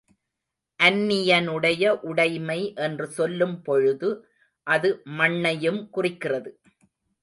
[0.79, 4.11] அன்னியனுடைய உடைமை என்று சொல்லும் பொழுது,
[4.67, 6.59] அது மண்ணையும் குறிக்கிறது.